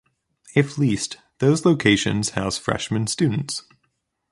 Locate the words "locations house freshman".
1.63-3.05